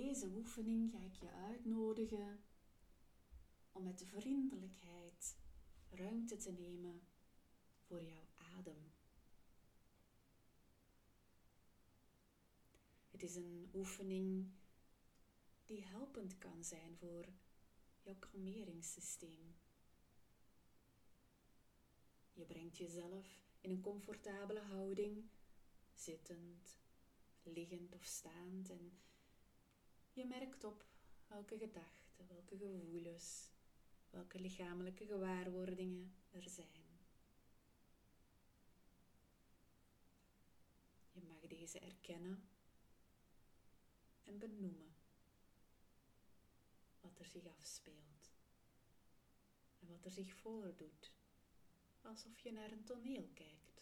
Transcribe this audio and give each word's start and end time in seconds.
deze 0.00 0.26
oefening 0.26 0.90
ga 0.90 0.98
ik 0.98 1.14
je 1.14 1.30
uitnodigen 1.30 2.44
om 3.72 3.82
met 3.82 4.04
vriendelijkheid 4.06 5.36
ruimte 5.90 6.36
te 6.36 6.50
nemen 6.50 7.02
voor 7.80 8.02
jouw 8.02 8.28
adem. 8.56 8.92
Het 13.10 13.22
is 13.22 13.34
een 13.34 13.70
oefening 13.74 14.50
die 15.66 15.84
helpend 15.84 16.38
kan 16.38 16.64
zijn 16.64 16.96
voor 16.96 17.24
jouw 18.02 18.18
kalmeringssysteem. 18.18 19.56
Je 22.32 22.44
brengt 22.44 22.76
jezelf 22.76 23.42
in 23.60 23.70
een 23.70 23.80
comfortabele 23.80 24.60
houding, 24.60 25.24
zittend, 25.92 26.78
liggend 27.42 27.94
of 27.94 28.04
staand 28.04 28.70
en 28.70 28.98
je 30.14 30.24
merkt 30.24 30.64
op 30.64 30.84
welke 31.26 31.58
gedachten, 31.58 32.26
welke 32.28 32.56
gevoelens, 32.56 33.50
welke 34.10 34.40
lichamelijke 34.40 35.06
gewaarwordingen 35.06 36.14
er 36.30 36.48
zijn. 36.48 36.82
Je 41.12 41.22
mag 41.22 41.40
deze 41.40 41.78
erkennen 41.78 42.48
en 44.22 44.38
benoemen 44.38 44.94
wat 47.00 47.18
er 47.18 47.26
zich 47.26 47.46
afspeelt 47.46 48.32
en 49.80 49.88
wat 49.88 50.04
er 50.04 50.10
zich 50.10 50.34
voordoet, 50.34 51.12
alsof 52.02 52.40
je 52.40 52.52
naar 52.52 52.72
een 52.72 52.84
toneel 52.84 53.28
kijkt. 53.34 53.73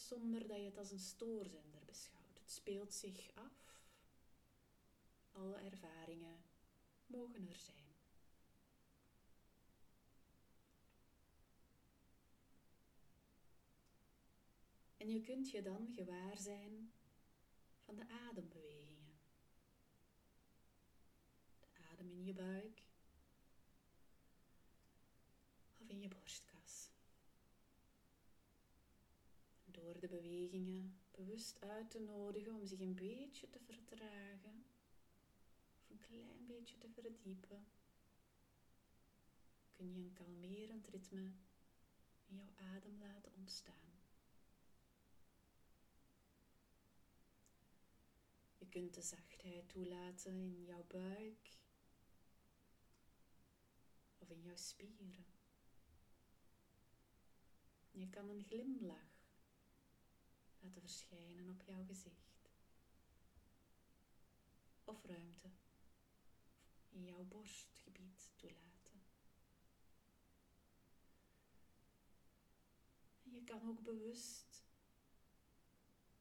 Zonder 0.00 0.48
dat 0.48 0.56
je 0.56 0.64
het 0.64 0.78
als 0.78 0.90
een 0.90 0.98
stoorzender 0.98 1.84
beschouwt. 1.84 2.38
Het 2.38 2.50
speelt 2.50 2.94
zich 2.94 3.30
af. 3.34 3.78
Alle 5.32 5.56
ervaringen 5.56 6.42
mogen 7.06 7.48
er 7.48 7.58
zijn. 7.58 7.88
En 14.96 15.10
je 15.10 15.20
kunt 15.20 15.50
je 15.50 15.62
dan 15.62 15.88
gewaar 15.88 16.36
zijn 16.36 16.92
van 17.84 17.96
de 17.96 18.08
adembewegingen. 18.08 19.18
De 21.60 21.66
adem 21.92 22.10
in 22.10 22.24
je 22.24 22.34
buik 22.34 22.82
of 25.78 25.88
in 25.88 26.00
je 26.00 26.08
borstkas. 26.08 26.90
Door 29.90 30.00
de 30.00 30.08
bewegingen 30.08 31.00
bewust 31.10 31.60
uit 31.60 31.90
te 31.90 32.00
nodigen 32.00 32.54
om 32.54 32.66
zich 32.66 32.80
een 32.80 32.94
beetje 32.94 33.48
te 33.48 33.58
vertragen 33.60 34.64
of 35.78 35.90
een 35.90 36.00
klein 36.00 36.46
beetje 36.46 36.78
te 36.78 36.88
verdiepen, 36.88 37.66
kun 39.72 39.92
je 39.92 39.98
een 39.98 40.12
kalmerend 40.12 40.86
ritme 40.86 41.32
in 42.26 42.36
jouw 42.36 42.52
adem 42.56 42.98
laten 42.98 43.32
ontstaan. 43.34 44.00
Je 48.58 48.68
kunt 48.68 48.94
de 48.94 49.02
zachtheid 49.02 49.68
toelaten 49.68 50.32
in 50.32 50.64
jouw 50.64 50.84
buik 50.86 51.58
of 54.18 54.30
in 54.30 54.42
jouw 54.42 54.56
spieren. 54.56 55.26
Je 57.90 58.08
kan 58.08 58.28
een 58.28 58.44
glimlach 58.44 59.19
laten 60.60 60.80
verschijnen 60.80 61.48
op 61.48 61.62
jouw 61.62 61.84
gezicht. 61.84 62.50
Of 64.84 65.04
ruimte 65.04 65.50
in 66.88 67.04
jouw 67.04 67.24
borstgebied 67.24 68.30
toelaten. 68.36 69.00
En 73.22 73.32
je 73.32 73.44
kan 73.44 73.68
ook 73.68 73.82
bewust 73.82 74.64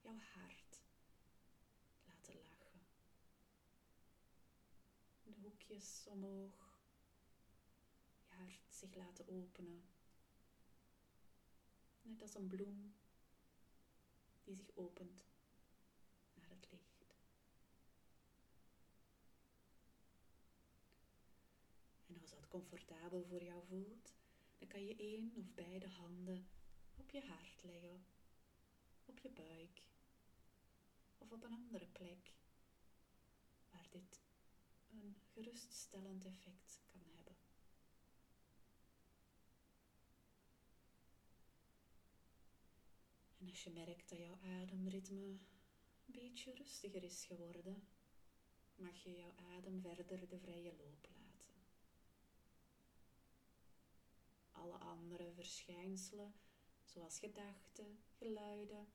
jouw 0.02 0.18
hart 0.18 0.82
laten 2.06 2.36
lachen. 2.42 2.82
De 5.24 5.32
hoekjes 5.42 6.08
omhoog, 6.08 6.84
je 8.28 8.34
hart 8.34 8.74
zich 8.74 8.96
laten 8.96 9.28
openen. 9.28 9.84
Net 12.02 12.22
als 12.22 12.36
een 12.36 12.48
bloem 12.48 12.99
die 14.50 14.58
zich 14.58 14.76
opent 14.76 15.26
naar 16.34 16.50
het 16.50 16.72
licht. 16.72 17.06
En 22.08 22.22
als 22.22 22.30
dat 22.30 22.48
comfortabel 22.48 23.26
voor 23.26 23.44
jou 23.44 23.66
voelt, 23.68 24.14
dan 24.58 24.68
kan 24.68 24.86
je 24.86 24.96
één 24.96 25.34
of 25.36 25.54
beide 25.54 25.88
handen 25.88 26.48
op 26.96 27.10
je 27.10 27.22
hart 27.22 27.64
leggen, 27.64 28.06
op 29.06 29.20
je 29.20 29.30
buik 29.30 29.84
of 31.18 31.32
op 31.32 31.44
een 31.44 31.54
andere 31.54 31.88
plek 31.88 32.34
waar 33.72 33.88
dit 33.90 34.22
een 34.92 35.16
geruststellend 35.34 36.26
effect 36.26 36.82
kan 36.92 37.09
Als 43.50 43.64
je 43.64 43.70
merkt 43.70 44.10
dat 44.10 44.20
jouw 44.20 44.40
ademritme 44.42 45.18
een 45.18 45.40
beetje 46.06 46.54
rustiger 46.54 47.04
is 47.04 47.26
geworden, 47.26 47.88
mag 48.76 49.04
je 49.04 49.16
jouw 49.16 49.34
adem 49.36 49.82
verder 49.82 50.28
de 50.28 50.40
vrije 50.40 50.76
loop 50.78 51.08
laten. 51.10 51.56
Alle 54.52 54.78
andere 54.78 55.32
verschijnselen, 55.34 56.34
zoals 56.84 57.20
gedachten, 57.20 58.00
geluiden, 58.18 58.88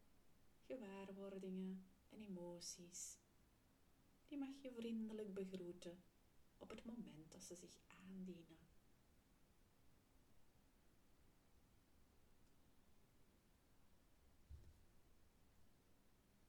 gewaarwordingen 0.67 1.87
en 2.09 2.21
emoties, 2.21 3.19
die 4.29 4.39
mag 4.39 4.63
je 4.63 4.73
vriendelijk 4.73 5.35
begroeten 5.35 6.03
op 6.59 6.71
het 6.71 6.85
moment 6.85 7.33
dat 7.33 7.43
ze 7.43 7.55
zich 7.55 7.79
aandienen. 7.87 8.65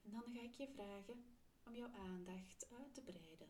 En 0.05 0.11
dan 0.11 0.31
ga 0.33 0.34
ik 0.45 0.55
je 0.55 0.67
vragen 0.67 1.25
om 1.63 1.75
jouw 1.75 1.91
aandacht 1.91 2.69
uit 2.69 2.93
te 2.93 3.01
breiden 3.01 3.49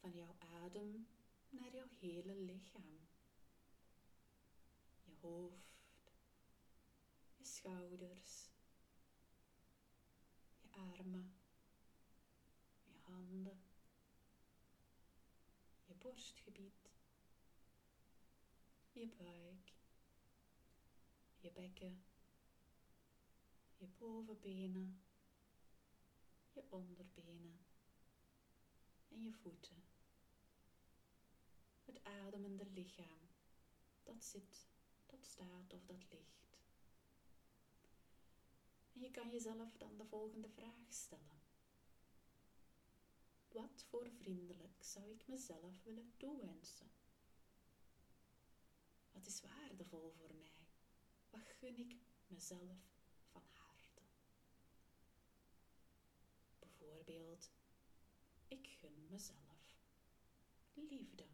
van 0.00 0.12
jouw 0.12 0.36
adem 0.38 1.08
naar 1.48 1.74
jouw 1.74 1.88
hele 2.00 2.34
lichaam. 2.34 3.08
Je 5.02 5.12
hoofd, 5.20 6.12
je 7.36 7.44
schouders, 7.44 8.50
je 10.60 10.68
armen, 10.70 11.34
je 12.82 12.98
handen, 13.00 13.62
je 15.84 15.94
borstgebied, 15.94 16.90
je 18.92 19.08
buik, 19.08 19.72
je 21.36 21.52
bekken, 21.52 22.04
je 23.76 23.86
bovenbenen 23.98 25.02
je 26.54 26.64
onderbenen 26.68 27.58
en 29.08 29.22
je 29.22 29.32
voeten. 29.32 29.82
Het 31.84 32.04
ademende 32.04 32.66
lichaam 32.66 33.28
dat 34.02 34.24
zit, 34.24 34.66
dat 35.06 35.24
staat 35.26 35.72
of 35.72 35.84
dat 35.86 36.04
ligt. 36.10 36.58
En 38.92 39.00
je 39.00 39.10
kan 39.10 39.30
jezelf 39.30 39.76
dan 39.76 39.96
de 39.96 40.04
volgende 40.04 40.48
vraag 40.48 40.92
stellen. 40.92 41.42
Wat 43.48 43.84
voor 43.88 44.10
vriendelijk 44.10 44.82
zou 44.82 45.10
ik 45.10 45.26
mezelf 45.26 45.82
willen 45.82 46.12
toewensen? 46.16 46.90
Wat 49.12 49.26
is 49.26 49.40
waardevol 49.40 50.12
voor 50.16 50.34
mij? 50.34 50.66
Wat 51.30 51.48
gun 51.48 51.78
ik 51.78 51.96
mezelf 52.26 52.78
van 53.30 53.42
haar? 53.52 53.63
Bijvoorbeeld, 56.84 57.50
ik 58.48 58.66
gun 58.80 59.06
mezelf 59.10 59.78
liefde. 60.74 61.26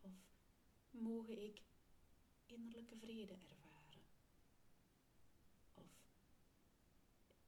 Of 0.00 0.12
mogen 0.90 1.42
ik 1.42 1.62
innerlijke 2.46 2.96
vrede 2.96 3.32
ervaren. 3.32 4.04
Of 5.74 5.92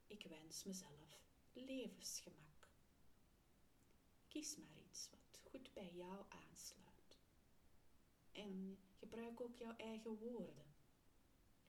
ik 0.07 0.23
wens 0.23 0.63
mezelf 0.63 1.21
levensgemak. 1.53 2.69
Kies 4.27 4.57
maar 4.57 4.77
iets 4.89 5.09
wat 5.09 5.39
goed 5.43 5.73
bij 5.73 5.93
jou 5.93 6.25
aansluit. 6.29 7.19
En 8.31 8.77
gebruik 8.91 9.41
ook 9.41 9.55
jouw 9.55 9.75
eigen 9.75 10.17
woorden. 10.17 10.73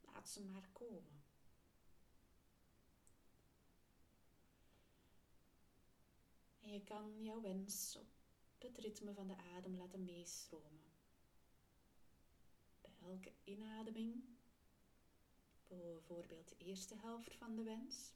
Laat 0.01 0.29
ze 0.29 0.45
maar 0.45 0.69
komen. 0.73 1.22
Je 6.73 6.85
kan 6.85 7.23
jouw 7.23 7.41
wens 7.41 7.97
op 7.97 8.07
het 8.59 8.79
ritme 8.79 9.15
van 9.15 9.27
de 9.27 9.37
adem 9.37 9.77
laten 9.77 10.05
meestromen. 10.05 10.93
Bij 12.81 12.95
elke 13.01 13.33
inademing, 13.45 14.25
bijvoorbeeld 15.67 16.49
de 16.49 16.57
eerste 16.65 16.95
helft 16.95 17.35
van 17.35 17.57
de 17.57 17.63
wens. 17.63 18.13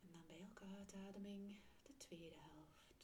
En 0.00 0.08
dan 0.10 0.26
bij 0.26 0.38
elke 0.38 0.64
uitademing 0.64 1.60
de 1.82 1.96
tweede 1.96 2.36
helft. 2.38 2.94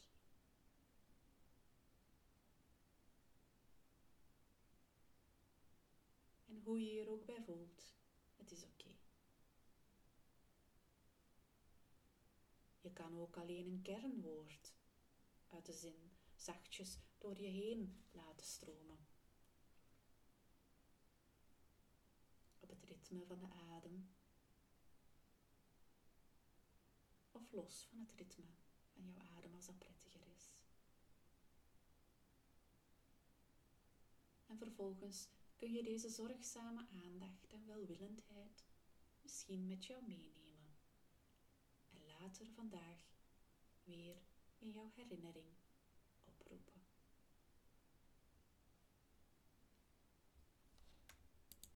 En 6.46 6.60
hoe 6.64 6.80
je 6.80 6.92
je 6.92 7.00
er 7.00 7.10
ook 7.10 7.26
bij 7.26 7.42
voelt, 7.42 7.94
het 8.36 8.50
is 8.50 8.62
oké. 8.62 9.01
Je 12.92 12.98
kan 12.98 13.18
ook 13.18 13.36
alleen 13.36 13.66
een 13.66 13.82
kernwoord 13.82 14.72
uit 15.48 15.66
de 15.66 15.72
zin 15.72 16.10
zachtjes 16.36 16.98
door 17.18 17.40
je 17.40 17.48
heen 17.48 18.02
laten 18.10 18.46
stromen. 18.46 19.06
Op 22.60 22.70
het 22.70 22.84
ritme 22.84 23.26
van 23.26 23.40
de 23.40 23.46
adem. 23.46 24.08
Of 27.30 27.52
los 27.52 27.86
van 27.90 27.98
het 27.98 28.12
ritme 28.12 28.44
van 28.92 29.04
jouw 29.04 29.22
adem 29.36 29.54
als 29.54 29.66
dat 29.66 29.78
prettiger 29.78 30.26
is. 30.26 30.50
En 34.46 34.58
vervolgens 34.58 35.28
kun 35.56 35.72
je 35.72 35.82
deze 35.82 36.08
zorgzame 36.08 36.86
aandacht 36.88 37.46
en 37.46 37.66
welwillendheid 37.66 38.64
misschien 39.20 39.66
met 39.66 39.84
jou 39.84 40.02
meenemen. 40.06 40.41
Later 42.22 42.46
vandaag 42.54 42.98
weer 43.84 44.16
in 44.58 44.70
jouw 44.70 44.90
herinnering. 44.94 45.61